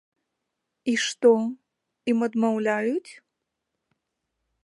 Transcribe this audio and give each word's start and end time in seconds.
І 0.93 0.95
што, 1.07 1.33
ім 2.13 2.25
адмаўляюць? 2.27 3.11